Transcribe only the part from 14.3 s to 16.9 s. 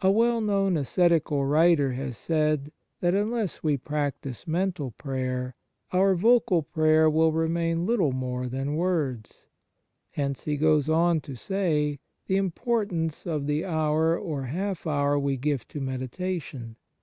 half hour we give to meditation.